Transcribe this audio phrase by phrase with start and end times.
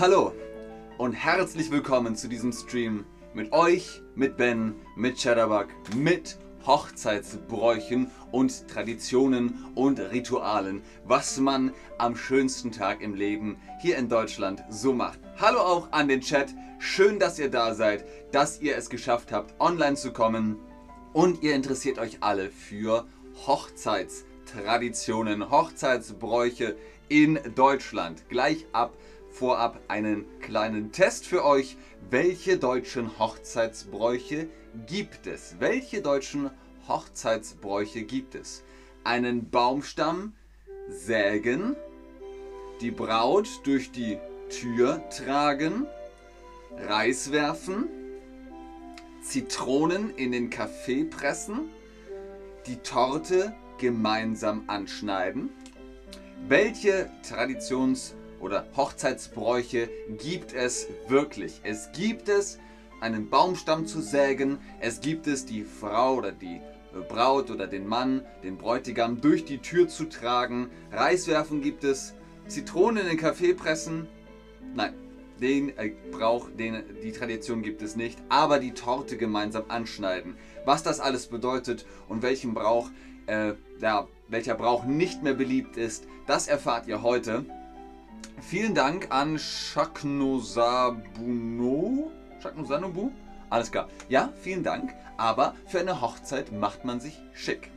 [0.00, 0.32] hallo
[0.96, 3.04] und herzlich willkommen zu diesem Stream
[3.34, 12.16] mit euch, mit Ben, mit Cheddarbug, mit Hochzeitsbräuchen und Traditionen und Ritualen, was man am
[12.16, 15.20] schönsten Tag im Leben hier in Deutschland so macht.
[15.38, 19.60] Hallo auch an den Chat, schön, dass ihr da seid, dass ihr es geschafft habt,
[19.60, 20.56] online zu kommen
[21.12, 23.06] und ihr interessiert euch alle für
[23.46, 26.76] Hochzeitstraditionen, Hochzeitsbräuche
[27.10, 28.26] in Deutschland.
[28.30, 28.96] Gleich ab
[29.30, 31.76] vorab einen kleinen Test für euch.
[32.10, 34.48] Welche deutschen Hochzeitsbräuche
[34.86, 35.56] gibt es?
[35.58, 36.50] Welche deutschen
[36.88, 38.62] Hochzeitsbräuche gibt es?
[39.04, 40.34] Einen Baumstamm
[40.88, 41.76] sägen,
[42.80, 44.18] die Braut durch die
[44.50, 45.86] Tür tragen,
[46.76, 47.88] Reis werfen,
[49.22, 51.68] Zitronen in den Kaffee pressen,
[52.66, 55.50] die Torte gemeinsam anschneiden.
[56.48, 59.88] Welche Traditions- oder Hochzeitsbräuche
[60.18, 61.60] gibt es wirklich?
[61.62, 62.58] Es gibt es,
[63.00, 66.60] einen Baumstamm zu sägen, es gibt es, die Frau oder die
[67.08, 72.14] Braut oder den Mann, den Bräutigam durch die Tür zu tragen, Reis werfen gibt es,
[72.48, 74.08] Zitronen in den Kaffee pressen.
[74.74, 74.94] Nein,
[75.40, 80.36] den äh, Brauch, den, die Tradition gibt es nicht, aber die Torte gemeinsam anschneiden.
[80.64, 82.90] Was das alles bedeutet und welchen Brauch,
[83.26, 87.44] äh, ja, welcher Brauch nicht mehr beliebt ist, das erfahrt ihr heute.
[88.42, 92.10] Vielen Dank an Shaknosabuno.
[92.42, 93.12] Shaknosanobu?
[93.50, 93.90] Alles klar.
[94.08, 94.94] Ja, vielen Dank.
[95.18, 97.70] Aber für eine Hochzeit macht man sich schick.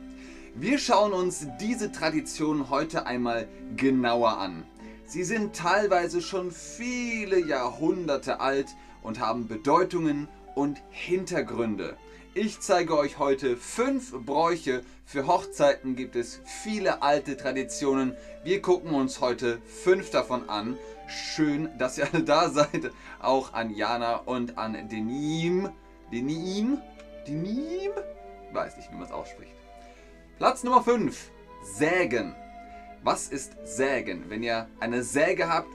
[0.54, 4.64] Wir schauen uns diese Tradition heute einmal genauer an.
[5.06, 8.68] Sie sind teilweise schon viele Jahrhunderte alt
[9.02, 11.98] und haben Bedeutungen und Hintergründe.
[12.36, 14.82] Ich zeige euch heute fünf Bräuche.
[15.04, 18.16] Für Hochzeiten gibt es viele alte Traditionen.
[18.42, 20.76] Wir gucken uns heute fünf davon an.
[21.06, 22.90] Schön, dass ihr alle da seid.
[23.20, 25.70] Auch an Jana und an Denim.
[26.10, 26.78] Denim?
[27.24, 27.92] Denim?
[28.52, 29.54] Weiß nicht, wie man es ausspricht.
[30.38, 31.30] Platz Nummer 5.
[31.62, 32.34] Sägen.
[33.04, 34.28] Was ist Sägen?
[34.28, 35.68] Wenn ihr eine Säge habt,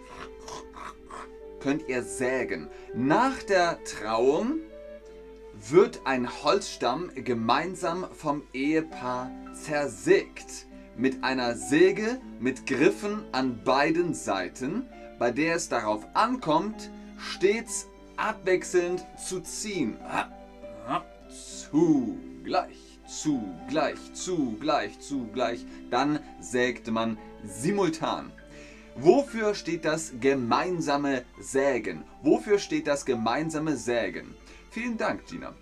[1.61, 2.67] könnt ihr sägen.
[2.93, 4.59] Nach der Trauung
[5.67, 10.67] wird ein Holzstamm gemeinsam vom Ehepaar zersägt.
[10.95, 14.85] Mit einer Säge mit Griffen an beiden Seiten,
[15.17, 17.87] bei der es darauf ankommt, stets
[18.17, 19.97] abwechselnd zu ziehen.
[21.29, 25.65] Zugleich, zugleich, zugleich, zugleich.
[25.89, 28.31] Dann sägt man simultan.
[28.95, 32.03] Wofür steht das gemeinsame Sägen?
[32.21, 34.35] Wofür steht das gemeinsame Sägen?
[34.71, 35.55] Vielen Dank, Gina.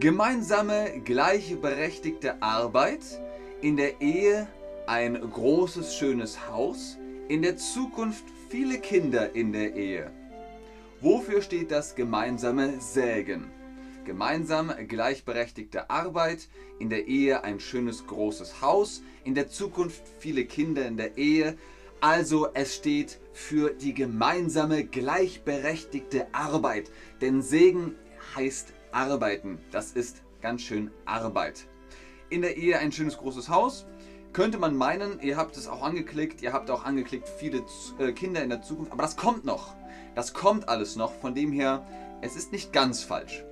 [0.00, 3.20] Gemeinsame, gleichberechtigte Arbeit,
[3.60, 4.48] in der Ehe
[4.86, 6.96] ein großes, schönes Haus,
[7.28, 10.10] in der Zukunft viele Kinder in der Ehe.
[11.02, 13.50] Wofür steht das gemeinsame Sägen?
[14.06, 20.86] Gemeinsam gleichberechtigte Arbeit, in der Ehe ein schönes großes Haus, in der Zukunft viele Kinder
[20.86, 21.58] in der Ehe.
[22.00, 26.90] Also es steht für die gemeinsame gleichberechtigte Arbeit.
[27.20, 27.96] Denn Segen
[28.36, 29.58] heißt arbeiten.
[29.72, 31.66] Das ist ganz schön Arbeit.
[32.30, 33.86] In der Ehe ein schönes großes Haus.
[34.32, 37.64] Könnte man meinen, ihr habt es auch angeklickt, ihr habt auch angeklickt, viele
[37.98, 39.74] äh, Kinder in der Zukunft, aber das kommt noch.
[40.14, 41.86] Das kommt alles noch, von dem her,
[42.20, 43.44] es ist nicht ganz falsch.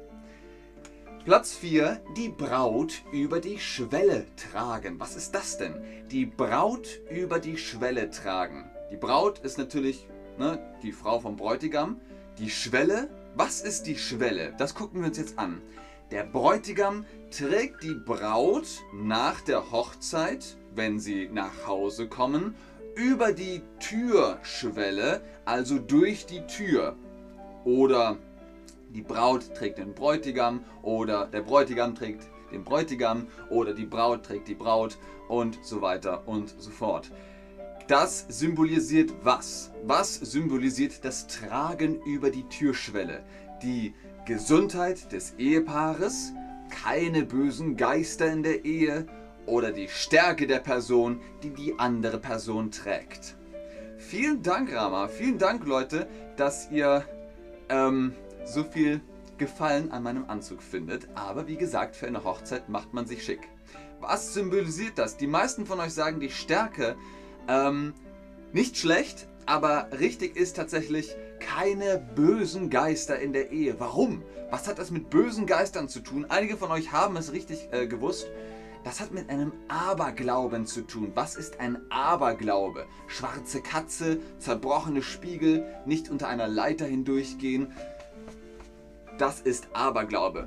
[1.26, 4.98] Platz 4, die Braut über die Schwelle tragen.
[4.98, 5.74] Was ist das denn?
[6.10, 8.70] Die Braut über die Schwelle tragen.
[8.90, 10.06] Die Braut ist natürlich
[10.38, 12.00] ne, die Frau vom Bräutigam.
[12.38, 14.54] Die Schwelle was ist die Schwelle?
[14.56, 15.60] Das gucken wir uns jetzt an.
[16.10, 22.54] Der Bräutigam trägt die Braut nach der Hochzeit, wenn sie nach Hause kommen,
[22.94, 26.96] über die Türschwelle, also durch die Tür.
[27.66, 28.16] Oder
[28.96, 34.48] die Braut trägt den Bräutigam oder der Bräutigam trägt den Bräutigam oder die Braut trägt
[34.48, 34.96] die Braut
[35.28, 37.12] und so weiter und so fort.
[37.88, 39.70] Das symbolisiert was?
[39.84, 43.22] Was symbolisiert das Tragen über die Türschwelle?
[43.62, 43.92] Die
[44.24, 46.32] Gesundheit des Ehepaares,
[46.70, 49.06] keine bösen Geister in der Ehe
[49.44, 53.36] oder die Stärke der Person, die die andere Person trägt.
[53.98, 55.06] Vielen Dank, Rama.
[55.08, 57.04] Vielen Dank, Leute, dass ihr
[57.68, 58.14] ähm,
[58.46, 59.00] so viel
[59.38, 61.08] Gefallen an meinem Anzug findet.
[61.14, 63.48] Aber wie gesagt, für eine Hochzeit macht man sich schick.
[64.00, 65.16] Was symbolisiert das?
[65.16, 66.96] Die meisten von euch sagen, die Stärke
[67.48, 67.92] ähm,
[68.52, 73.78] nicht schlecht, aber richtig ist tatsächlich keine bösen Geister in der Ehe.
[73.78, 74.22] Warum?
[74.50, 76.26] Was hat das mit bösen Geistern zu tun?
[76.28, 78.28] Einige von euch haben es richtig äh, gewusst.
[78.84, 81.10] Das hat mit einem Aberglauben zu tun.
[81.16, 82.86] Was ist ein Aberglaube?
[83.08, 87.72] Schwarze Katze, zerbrochene Spiegel, nicht unter einer Leiter hindurchgehen.
[89.18, 90.44] Das ist Aberglaube.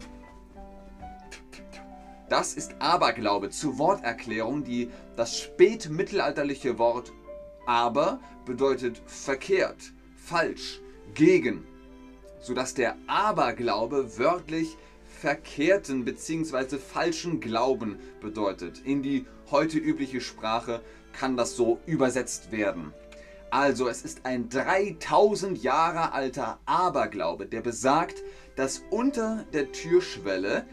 [2.29, 7.11] Das ist Aberglaube zur Worterklärung, die das spätmittelalterliche Wort
[7.65, 10.81] aber bedeutet verkehrt, falsch,
[11.15, 11.65] gegen,
[12.39, 14.77] sodass der Aberglaube wörtlich
[15.19, 16.77] verkehrten bzw.
[16.77, 18.81] falschen Glauben bedeutet.
[18.85, 20.81] In die heute übliche Sprache
[21.11, 22.93] kann das so übersetzt werden.
[23.51, 28.23] Also es ist ein 3000 Jahre alter Aberglaube, der besagt,
[28.59, 30.65] dass unter der Türschwelle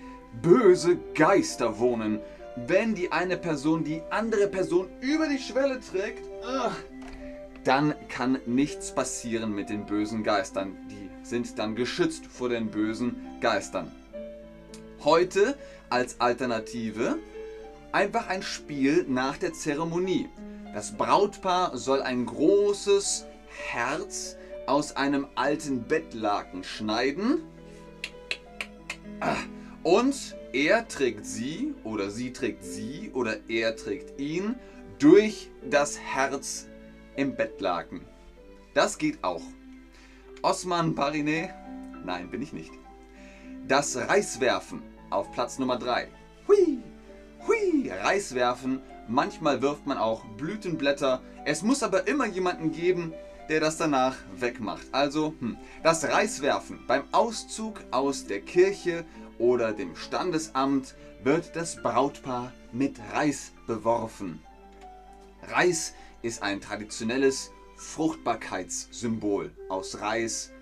[0.43, 2.19] böse Geister wohnen.
[2.67, 6.25] Wenn die eine Person die andere Person über die Schwelle trägt,
[7.63, 10.77] dann kann nichts passieren mit den bösen Geistern.
[10.91, 13.93] Die sind dann geschützt vor den bösen Geistern.
[15.05, 15.57] Heute
[15.89, 17.19] als Alternative
[17.93, 20.29] einfach ein Spiel nach der Zeremonie.
[20.75, 24.35] Das Brautpaar soll ein großes Herz
[24.67, 27.43] aus einem alten Bettlaken schneiden.
[29.83, 34.57] Und er trägt sie oder sie trägt sie oder er trägt ihn
[34.99, 36.67] durch das Herz
[37.17, 38.01] im Bettlaken.
[38.75, 39.43] Das geht auch.
[40.43, 41.51] Osman Bariné?
[42.05, 42.73] Nein, bin ich nicht.
[43.67, 46.09] Das Reiswerfen auf Platz Nummer 3.
[46.47, 46.79] Hui,
[47.47, 48.81] hui, Reiswerfen.
[49.09, 51.23] Manchmal wirft man auch Blütenblätter.
[51.45, 53.13] Es muss aber immer jemanden geben,
[53.49, 54.87] der das danach wegmacht.
[54.93, 59.05] Also hm, das Reiswerfen beim Auszug aus der Kirche
[59.39, 64.43] oder dem Standesamt wird das Brautpaar mit Reis beworfen.
[65.49, 70.53] Reis ist ein traditionelles Fruchtbarkeitssymbol aus Reis.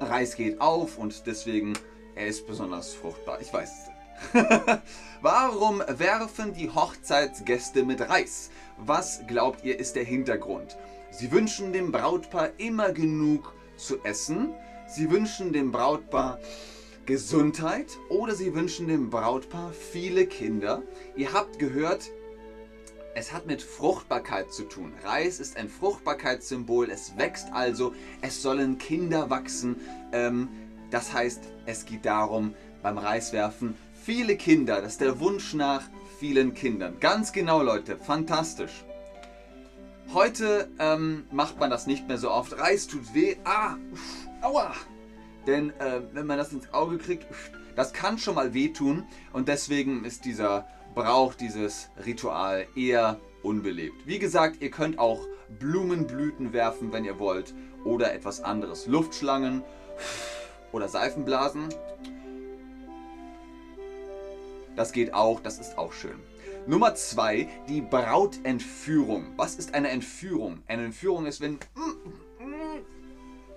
[0.00, 1.74] Reis geht auf und deswegen
[2.14, 3.40] er ist besonders fruchtbar.
[3.40, 3.92] Ich weiß es.
[5.22, 8.50] Warum werfen die Hochzeitsgäste mit Reis?
[8.76, 10.76] Was glaubt ihr ist der Hintergrund?
[11.12, 14.54] Sie wünschen dem Brautpaar immer genug zu essen.
[14.88, 16.38] Sie wünschen dem Brautpaar
[17.04, 20.82] Gesundheit oder sie wünschen dem Brautpaar viele Kinder.
[21.14, 22.10] Ihr habt gehört,
[23.14, 24.94] es hat mit Fruchtbarkeit zu tun.
[25.04, 27.92] Reis ist ein Fruchtbarkeitssymbol, es wächst also,
[28.22, 29.76] es sollen Kinder wachsen.
[30.12, 30.48] Ähm,
[30.90, 35.82] das heißt, es geht darum, beim Reiswerfen viele Kinder, das ist der Wunsch nach
[36.18, 36.98] vielen Kindern.
[37.00, 38.84] Ganz genau, Leute, fantastisch.
[40.12, 42.58] Heute ähm, macht man das nicht mehr so oft.
[42.58, 43.36] Reis tut weh.
[43.44, 44.74] Ah, uff, aua.
[45.46, 47.26] Denn äh, wenn man das ins Auge kriegt,
[47.76, 49.04] das kann schon mal wehtun.
[49.32, 54.06] Und deswegen ist dieser Brauch, dieses Ritual eher unbelebt.
[54.06, 55.26] Wie gesagt, ihr könnt auch
[55.58, 57.54] Blumenblüten werfen, wenn ihr wollt.
[57.84, 58.86] Oder etwas anderes.
[58.86, 59.62] Luftschlangen
[60.72, 61.68] oder Seifenblasen.
[64.76, 66.18] Das geht auch, das ist auch schön.
[66.66, 69.32] Nummer zwei, die Brautentführung.
[69.36, 70.62] Was ist eine Entführung?
[70.68, 71.58] Eine Entführung ist, wenn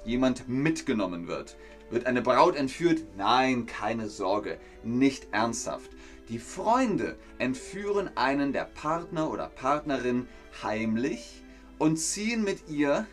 [0.04, 1.56] jemand mitgenommen wird.
[1.92, 3.04] Wird eine Braut entführt?
[3.16, 5.92] Nein, keine Sorge, nicht ernsthaft.
[6.30, 10.28] Die Freunde entführen einen der Partner oder Partnerin
[10.64, 11.44] heimlich
[11.78, 13.06] und ziehen mit ihr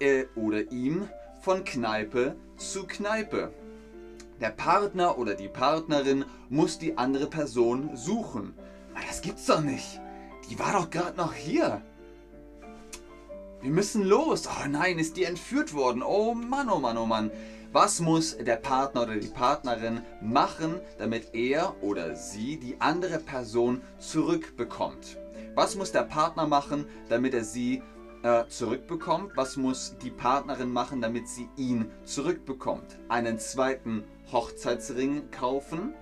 [0.00, 1.08] äh, oder ihm
[1.42, 3.52] von Kneipe zu Kneipe.
[4.40, 8.54] Der Partner oder die Partnerin muss die andere Person suchen.
[9.06, 10.00] Das gibt's doch nicht.
[10.50, 11.82] Die war doch gerade noch hier.
[13.60, 14.46] Wir müssen los.
[14.46, 16.02] Oh nein, ist die entführt worden.
[16.02, 17.30] Oh Mann, oh Mann, oh Mann.
[17.72, 23.82] Was muss der Partner oder die Partnerin machen, damit er oder sie die andere Person
[23.98, 25.18] zurückbekommt?
[25.54, 27.82] Was muss der Partner machen, damit er sie
[28.22, 29.32] äh, zurückbekommt?
[29.34, 32.98] Was muss die Partnerin machen, damit sie ihn zurückbekommt?
[33.08, 35.94] Einen zweiten Hochzeitsring kaufen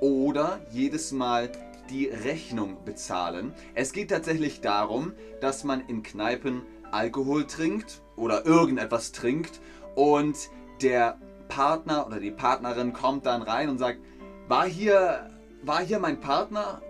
[0.00, 1.50] oder jedes Mal
[1.90, 3.52] die Rechnung bezahlen.
[3.74, 9.60] Es geht tatsächlich darum, dass man in Kneipen Alkohol trinkt oder irgendetwas trinkt
[9.94, 10.36] und
[10.82, 14.00] der Partner oder die Partnerin kommt dann rein und sagt,
[14.48, 15.30] war hier,
[15.62, 16.82] war hier mein Partner?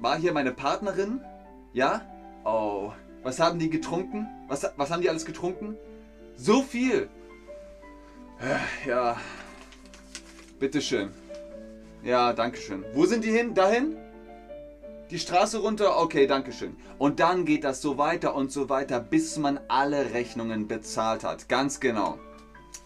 [0.00, 1.20] War hier meine Partnerin?
[1.72, 2.02] Ja?
[2.44, 4.28] Oh, was haben die getrunken?
[4.46, 5.76] Was, was haben die alles getrunken?
[6.36, 7.08] So viel!
[8.40, 9.16] Äh, ja.
[10.58, 11.10] Bitteschön.
[12.02, 12.84] Ja, dankeschön.
[12.94, 13.54] Wo sind die hin?
[13.54, 13.96] Dahin?
[15.10, 15.98] Die Straße runter?
[15.98, 16.76] Okay, dankeschön.
[16.98, 21.48] Und dann geht das so weiter und so weiter, bis man alle Rechnungen bezahlt hat.
[21.48, 22.18] Ganz genau.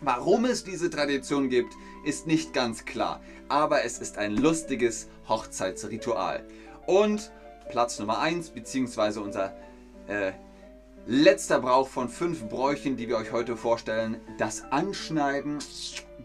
[0.01, 1.73] Warum es diese Tradition gibt,
[2.05, 3.21] ist nicht ganz klar.
[3.49, 6.47] Aber es ist ein lustiges Hochzeitsritual.
[6.87, 7.33] Und
[7.71, 9.57] Platz Nummer 1, beziehungsweise unser
[10.07, 10.31] äh,
[11.07, 15.59] letzter Brauch von fünf Bräuchen, die wir euch heute vorstellen, das Anschneiden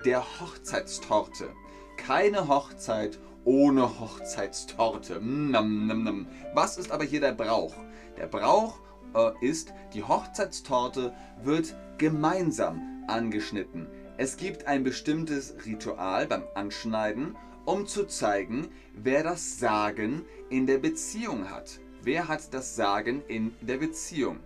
[0.05, 1.49] der Hochzeitstorte.
[1.97, 5.21] Keine Hochzeit ohne Hochzeitstorte.
[5.21, 6.27] Nam, nam, nam.
[6.53, 7.73] Was ist aber hier der Brauch?
[8.17, 8.79] Der Brauch
[9.15, 13.87] äh, ist, die Hochzeitstorte wird gemeinsam angeschnitten.
[14.17, 20.79] Es gibt ein bestimmtes Ritual beim Anschneiden, um zu zeigen, wer das Sagen in der
[20.79, 21.79] Beziehung hat.
[22.03, 24.39] Wer hat das Sagen in der Beziehung?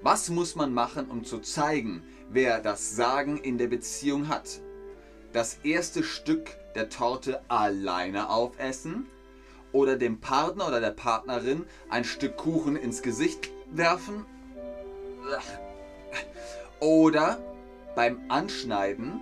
[0.00, 4.60] Was muss man machen, um zu zeigen, wer das Sagen in der Beziehung hat?
[5.32, 9.06] Das erste Stück der Torte alleine aufessen
[9.72, 14.24] oder dem Partner oder der Partnerin ein Stück Kuchen ins Gesicht werfen?
[16.80, 17.38] Oder
[17.94, 19.20] beim Anschneiden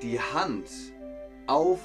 [0.00, 0.68] die Hand
[1.46, 1.80] auf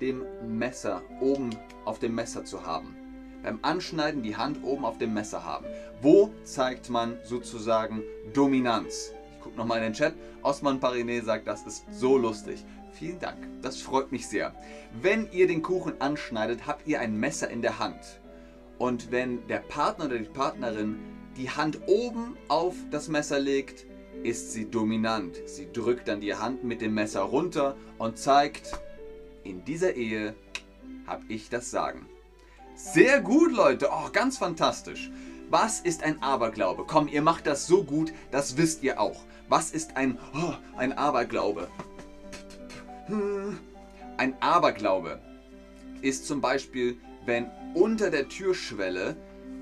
[0.00, 0.24] dem
[0.58, 1.50] Messer, oben
[1.84, 2.96] auf dem Messer zu haben.
[3.44, 5.66] Beim Anschneiden die Hand oben auf dem Messer haben.
[6.00, 9.12] Wo zeigt man sozusagen Dominanz?
[9.42, 10.14] Ich gucke nochmal in den Chat.
[10.44, 12.64] Osman Pariné sagt, das ist so lustig.
[12.92, 14.54] Vielen Dank, das freut mich sehr.
[15.00, 18.20] Wenn ihr den Kuchen anschneidet, habt ihr ein Messer in der Hand.
[18.78, 20.96] Und wenn der Partner oder die Partnerin
[21.36, 23.84] die Hand oben auf das Messer legt,
[24.22, 25.40] ist sie dominant.
[25.46, 28.70] Sie drückt dann die Hand mit dem Messer runter und zeigt,
[29.42, 30.36] in dieser Ehe
[31.04, 32.06] habe ich das Sagen.
[32.76, 33.88] Sehr gut, Leute.
[33.90, 35.10] Oh, ganz fantastisch.
[35.52, 36.84] Was ist ein Aberglaube?
[36.86, 39.20] Komm, ihr macht das so gut, das wisst ihr auch.
[39.50, 41.68] Was ist ein, oh, ein Aberglaube?
[44.16, 45.20] Ein Aberglaube
[46.00, 49.14] ist zum Beispiel, wenn unter der Türschwelle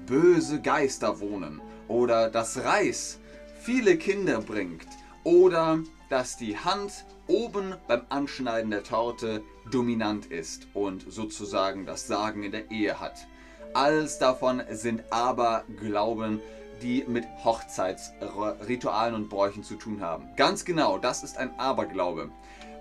[0.07, 3.19] böse Geister wohnen oder das Reis
[3.61, 4.87] viele Kinder bringt
[5.25, 9.43] oder dass die Hand oben beim Anschneiden der Torte
[9.73, 13.27] dominant ist und sozusagen das Sagen in der Ehe hat.
[13.73, 16.41] Alles davon sind Aberglauben,
[16.83, 20.29] die mit Hochzeitsritualen und Bräuchen zu tun haben.
[20.37, 22.31] Ganz genau, das ist ein Aberglaube.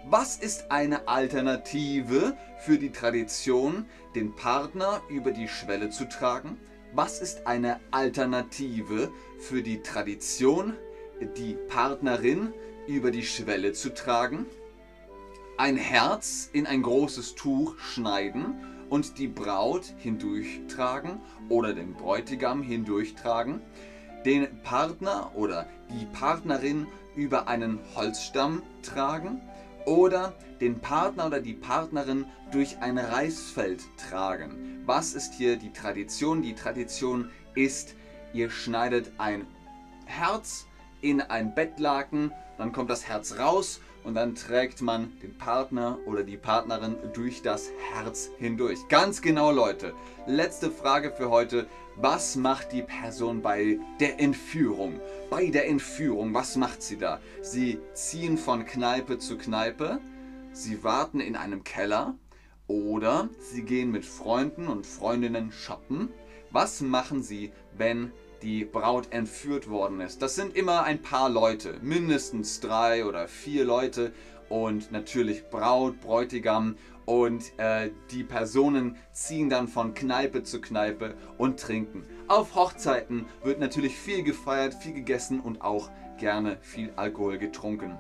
[0.05, 6.57] Was ist eine Alternative für die Tradition, den Partner über die Schwelle zu tragen?
[6.93, 10.73] Was ist eine Alternative für die Tradition,
[11.37, 12.51] die Partnerin
[12.87, 14.47] über die Schwelle zu tragen?
[15.57, 21.19] Ein Herz in ein großes Tuch schneiden und die Braut hindurchtragen
[21.49, 23.61] oder den Bräutigam hindurchtragen?
[24.25, 29.41] Den Partner oder die Partnerin über einen Holzstamm tragen?
[29.89, 34.83] oder den Partner oder die Partnerin durch ein Reisfeld tragen.
[34.85, 36.41] Was ist hier die Tradition?
[36.41, 37.95] Die Tradition ist,
[38.33, 39.47] ihr schneidet ein
[40.05, 40.67] Herz
[41.01, 46.23] in ein Bettlaken, dann kommt das Herz raus und dann trägt man den Partner oder
[46.23, 48.79] die Partnerin durch das Herz hindurch.
[48.89, 49.93] Ganz genau, Leute.
[50.25, 51.67] Letzte Frage für heute.
[51.95, 55.01] Was macht die Person bei der Entführung?
[55.29, 57.19] Bei der Entführung, was macht sie da?
[57.41, 59.99] Sie ziehen von Kneipe zu Kneipe,
[60.53, 62.15] sie warten in einem Keller
[62.67, 66.09] oder sie gehen mit Freunden und Freundinnen shoppen.
[66.51, 70.21] Was machen sie, wenn die Braut entführt worden ist?
[70.21, 74.11] Das sind immer ein paar Leute, mindestens drei oder vier Leute
[74.49, 81.59] und natürlich Braut, Bräutigam und äh, die Personen ziehen dann von Kneipe zu Kneipe und
[81.59, 82.05] trinken.
[82.27, 87.97] Auf Hochzeiten wird natürlich viel gefeiert, viel gegessen und auch gerne viel Alkohol getrunken.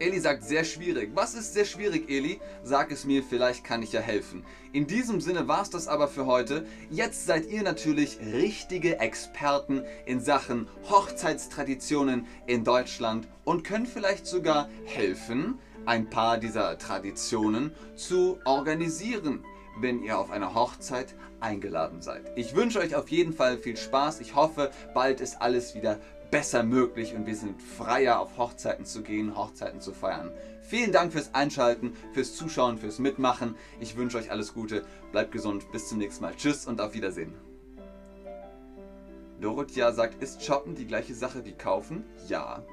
[0.00, 1.12] Eli sagt, sehr schwierig.
[1.14, 2.40] Was ist sehr schwierig, Eli?
[2.64, 4.44] Sag es mir, vielleicht kann ich ja helfen.
[4.72, 6.66] In diesem Sinne war es das aber für heute.
[6.90, 14.68] Jetzt seid ihr natürlich richtige Experten in Sachen Hochzeitstraditionen in Deutschland und könnt vielleicht sogar
[14.84, 19.44] helfen, ein paar dieser Traditionen zu organisieren,
[19.78, 22.32] wenn ihr auf einer Hochzeit eingeladen seid.
[22.36, 24.20] Ich wünsche euch auf jeden Fall viel Spaß.
[24.20, 26.00] Ich hoffe, bald ist alles wieder
[26.34, 30.32] besser möglich und wir sind freier auf Hochzeiten zu gehen, Hochzeiten zu feiern.
[30.62, 33.54] Vielen Dank fürs Einschalten, fürs Zuschauen, fürs Mitmachen.
[33.78, 36.34] Ich wünsche euch alles Gute, bleibt gesund, bis zum nächsten Mal.
[36.34, 37.34] Tschüss und auf Wiedersehen.
[39.40, 42.02] Dorothea sagt, ist Shoppen die gleiche Sache wie kaufen?
[42.26, 42.64] Ja.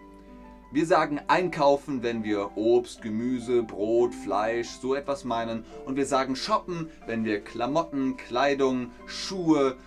[0.73, 5.65] Wir sagen einkaufen, wenn wir Obst, Gemüse, Brot, Fleisch, so etwas meinen.
[5.85, 9.77] Und wir sagen shoppen, wenn wir Klamotten, Kleidung, Schuhe,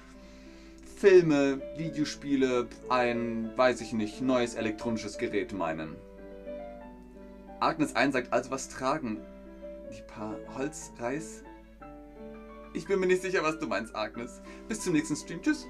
[1.04, 5.96] Filme, Videospiele, ein, weiß ich nicht, neues elektronisches Gerät meinen.
[7.61, 9.20] Agnes 1 sagt, also was tragen?
[9.90, 11.44] Die paar Holzreis?
[12.73, 14.40] Ich bin mir nicht sicher, was du meinst, Agnes.
[14.66, 15.42] Bis zum nächsten Stream.
[15.42, 15.66] Tschüss.